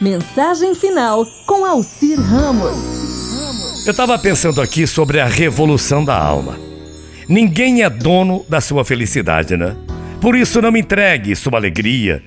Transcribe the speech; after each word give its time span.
Mensagem 0.00 0.74
final 0.74 1.24
com 1.46 1.64
Alcir 1.64 2.20
Ramos. 2.20 3.86
Eu 3.86 3.92
estava 3.92 4.18
pensando 4.18 4.60
aqui 4.60 4.86
sobre 4.86 5.18
a 5.20 5.24
revolução 5.24 6.04
da 6.04 6.14
alma. 6.14 6.58
Ninguém 7.26 7.82
é 7.82 7.88
dono 7.88 8.44
da 8.46 8.60
sua 8.60 8.84
felicidade, 8.84 9.56
né? 9.56 9.74
Por 10.20 10.36
isso, 10.36 10.60
não 10.60 10.76
entregue 10.76 11.34
sua 11.34 11.56
alegria, 11.56 12.22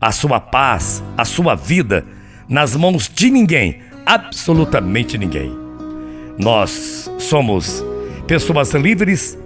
a 0.00 0.10
sua 0.10 0.40
paz, 0.40 1.02
a 1.16 1.24
sua 1.26 1.54
vida 1.54 2.02
nas 2.48 2.74
mãos 2.74 3.10
de 3.14 3.30
ninguém, 3.30 3.80
absolutamente 4.06 5.18
ninguém. 5.18 5.54
Nós 6.38 7.10
somos 7.18 7.84
pessoas 8.26 8.72
livres, 8.72 9.38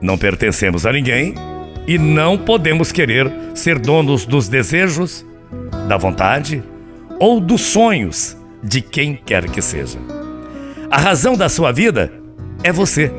não 0.00 0.16
pertencemos 0.16 0.86
a 0.86 0.92
ninguém 0.92 1.34
e 1.86 1.98
não 1.98 2.38
podemos 2.38 2.90
querer 2.90 3.30
ser 3.54 3.78
donos 3.78 4.24
dos 4.24 4.48
desejos, 4.48 5.24
da 5.86 5.98
vontade 5.98 6.62
ou 7.20 7.40
dos 7.40 7.60
sonhos 7.60 8.36
de 8.62 8.80
quem 8.80 9.14
quer 9.14 9.48
que 9.48 9.60
seja. 9.60 9.98
A 10.90 10.98
razão 10.98 11.36
da 11.36 11.48
sua 11.48 11.72
vida 11.72 12.12
é 12.62 12.72
você. 12.72 13.12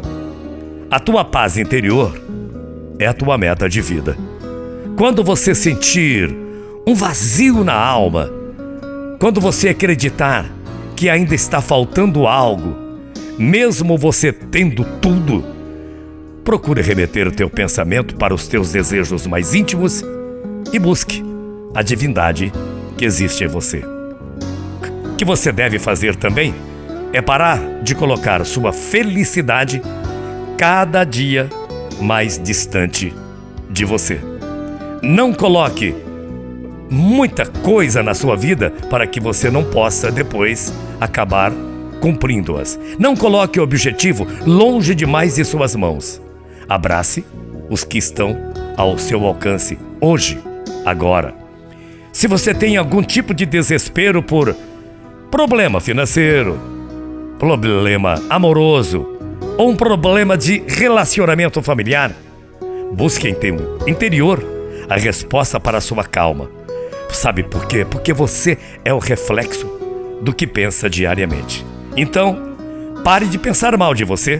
A 0.90 1.00
tua 1.00 1.24
paz 1.26 1.58
interior 1.58 2.20
é 3.00 3.06
a 3.06 3.14
tua 3.14 3.38
meta 3.38 3.68
de 3.68 3.82
vida. 3.82 4.18
Quando 4.98 5.24
você 5.24 5.54
sentir 5.54 6.34
um 6.88 6.94
vazio 6.94 7.64
na 7.64 7.76
alma, 7.76 8.30
quando 9.20 9.42
você 9.42 9.70
acreditar 9.70 10.46
que 10.96 11.10
ainda 11.10 11.36
está 11.36 11.62
faltando 11.62 12.28
algo, 12.28 12.76
mesmo 13.38 13.98
você 13.98 14.32
tendo 14.32 14.86
tudo, 15.02 15.44
procure 16.44 16.82
remeter 16.82 17.32
teu 17.34 17.50
pensamento 17.50 18.16
para 18.16 18.34
os 18.34 18.48
teus 18.48 18.72
desejos 18.72 19.28
mais 19.28 19.54
íntimos 19.54 20.04
e 20.72 20.80
busque 20.80 21.24
a 21.74 21.82
divindade 21.82 22.54
que 22.98 23.04
existe 23.04 23.44
em 23.44 23.48
você. 23.48 23.95
Que 25.18 25.26
você 25.26 25.52
deve 25.52 25.80
fazer 25.80 26.16
também 26.16 26.54
é 27.14 27.22
parar 27.22 27.60
de 27.82 27.96
colocar 27.96 28.46
sua 28.46 28.74
felicidade 28.74 29.82
cada 30.58 31.04
dia 31.04 31.50
mais 32.02 32.38
distante 32.38 33.14
de 33.70 33.86
você. 33.86 34.20
Não 35.02 35.34
coloque 35.34 35.96
muita 36.90 37.46
coisa 37.46 38.04
na 38.04 38.14
sua 38.14 38.36
vida 38.36 38.72
para 38.90 39.08
que 39.08 39.20
você 39.20 39.50
não 39.50 39.64
possa 39.64 40.12
depois 40.12 40.74
acabar 41.00 41.52
cumprindo-as. 42.02 42.80
Não 43.00 43.16
coloque 43.16 43.60
o 43.60 43.64
objetivo 43.64 44.28
longe 44.46 44.94
demais 44.94 45.36
de 45.36 45.46
suas 45.46 45.76
mãos. 45.76 46.22
Abrace 46.68 47.26
os 47.70 47.84
que 47.84 47.98
estão 47.98 48.38
ao 48.78 48.98
seu 48.98 49.26
alcance 49.26 49.78
hoje, 50.00 50.38
agora. 50.86 51.34
Se 52.12 52.28
você 52.28 52.54
tem 52.54 52.78
algum 52.78 53.02
tipo 53.02 53.34
de 53.34 53.46
desespero 53.46 54.22
por 54.22 54.56
problema 55.36 55.82
financeiro, 55.82 56.58
problema 57.38 58.16
amoroso 58.30 59.06
ou 59.58 59.70
um 59.70 59.76
problema 59.76 60.38
de 60.38 60.64
relacionamento 60.66 61.62
familiar, 61.62 62.16
busque 62.94 63.28
em 63.28 63.36
teu 63.36 63.78
interior 63.86 64.42
a 64.90 64.96
resposta 64.96 65.60
para 65.60 65.80
a 65.80 65.82
sua 65.82 66.06
calma. 66.06 66.50
Sabe 67.12 67.44
por 67.44 67.68
quê? 67.68 67.84
Porque 67.84 68.14
você 68.14 68.58
é 68.86 68.94
o 68.94 68.98
reflexo 68.98 69.68
do 70.22 70.34
que 70.34 70.48
pensa 70.48 70.90
diariamente. 70.90 71.66
Então, 71.98 72.56
pare 73.04 73.26
de 73.26 73.38
pensar 73.38 73.78
mal 73.78 73.94
de 73.94 74.06
você 74.06 74.40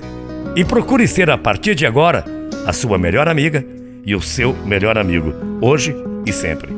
e 0.56 0.64
procure 0.64 1.10
ser 1.10 1.30
a 1.30 1.38
partir 1.38 1.76
de 1.76 1.86
agora 1.86 2.24
a 2.66 2.72
sua 2.72 2.98
melhor 2.98 3.28
amiga 3.28 3.66
e 4.06 4.16
o 4.16 4.22
seu 4.22 4.54
melhor 4.64 4.98
amigo, 4.98 5.34
hoje 5.60 5.94
e 6.26 6.32
sempre. 6.32 6.70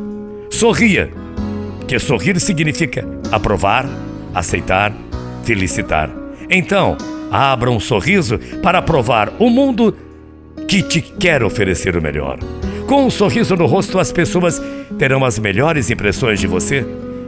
Sorria, 0.49 1.07
que 1.87 1.99
sorrir 1.99 2.39
significa 2.39 3.16
aprovar, 3.31 3.85
aceitar, 4.33 4.93
felicitar. 5.43 6.09
Então, 6.49 6.97
abra 7.31 7.69
um 7.69 7.79
sorriso 7.79 8.39
para 8.61 8.81
provar 8.81 9.31
o 9.39 9.49
mundo 9.49 9.95
que 10.67 10.81
te 10.81 11.01
quer 11.01 11.43
oferecer 11.43 11.95
o 11.95 12.01
melhor. 12.01 12.39
Com 12.87 13.05
um 13.05 13.09
sorriso 13.09 13.55
no 13.55 13.65
rosto, 13.65 13.99
as 13.99 14.11
pessoas 14.11 14.61
terão 14.97 15.23
as 15.23 15.37
melhores 15.39 15.89
impressões 15.89 16.39
de 16.39 16.47
você 16.47 16.85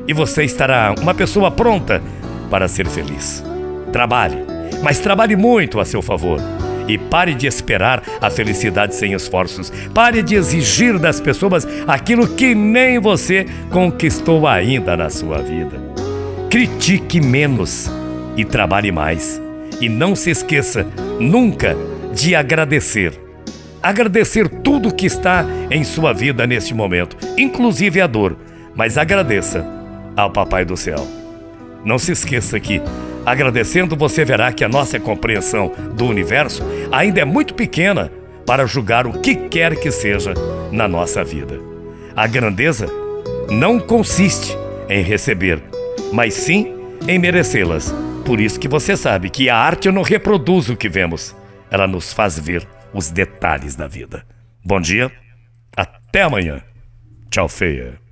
e 0.08 0.14
você 0.14 0.44
estará 0.44 0.94
uma 1.00 1.14
pessoa 1.14 1.52
pronta 1.52 2.02
para 2.50 2.68
ser 2.68 2.88
feliz. 2.88 3.44
Trabalhe, 3.92 4.38
mas 4.82 5.00
trabalhe 5.00 5.36
muito 5.36 5.80
a 5.80 5.86
seu 5.86 6.02
favor. 6.02 6.40
E 6.90 6.98
pare 6.98 7.36
de 7.36 7.48
esperar 7.48 8.04
a 8.20 8.30
felicidade 8.30 8.96
sem 8.96 9.14
esforços. 9.14 9.72
Pare 9.94 10.22
de 10.24 10.36
exigir 10.36 10.98
das 10.98 11.22
pessoas 11.22 11.66
aquilo 11.88 12.28
que 12.28 12.54
nem 12.54 13.00
você 13.00 13.46
conquistou 13.70 14.48
ainda 14.48 14.98
na 14.98 15.10
sua 15.10 15.38
vida. 15.38 15.80
Critique 16.50 17.22
menos 17.22 17.90
e 18.36 18.44
trabalhe 18.44 18.92
mais. 18.92 19.40
E 19.80 19.88
não 19.88 20.16
se 20.16 20.32
esqueça 20.32 20.86
nunca 21.20 21.78
de 22.12 22.34
agradecer. 22.34 23.14
Agradecer 23.82 24.50
tudo 24.50 24.94
que 24.94 25.06
está 25.06 25.46
em 25.70 25.84
sua 25.84 26.12
vida 26.12 26.46
neste 26.46 26.74
momento, 26.74 27.16
inclusive 27.38 28.02
a 28.02 28.08
dor, 28.08 28.36
mas 28.76 28.98
agradeça 28.98 29.66
ao 30.18 30.32
Papai 30.32 30.66
do 30.66 30.76
Céu. 30.76 31.08
Não 31.86 31.98
se 31.98 32.12
esqueça 32.12 32.60
que, 32.60 32.82
agradecendo, 33.26 33.96
você 33.96 34.24
verá 34.26 34.52
que 34.52 34.64
a 34.64 34.70
nossa 34.70 35.00
compreensão 35.00 35.72
do 35.96 36.06
universo 36.06 36.64
ainda 36.92 37.22
é 37.22 37.26
muito 37.26 37.54
pequena 37.54 38.12
para 38.46 38.66
julgar 38.66 39.06
o 39.06 39.20
que 39.20 39.36
quer 39.36 39.76
que 39.76 39.92
seja 39.92 40.34
na 40.72 40.88
nossa 40.88 41.24
vida. 41.24 41.60
A 42.16 42.26
grandeza 42.28 42.88
não 43.50 43.80
consiste 43.80 44.58
em 44.90 45.04
receber, 45.04 45.62
mas 46.12 46.34
sim 46.34 46.76
em 47.08 47.20
merecê-las. 47.20 47.94
Por 48.26 48.40
isso 48.40 48.60
que 48.60 48.68
você 48.68 48.98
sabe 48.98 49.30
que 49.30 49.50
a 49.50 49.56
arte 49.56 49.92
não 49.92 50.02
reproduz 50.02 50.70
o 50.70 50.76
que 50.76 50.90
vemos, 50.90 51.36
ela 51.72 51.88
nos 51.88 52.12
faz 52.12 52.38
ver 52.38 52.68
os 52.94 53.10
detalhes 53.10 53.76
da 53.76 53.88
vida. 53.88 54.24
Bom 54.64 54.82
dia, 54.82 55.12
até 55.76 56.24
amanhã. 56.24 56.62
Tchau, 57.30 57.48
feia. 57.48 58.09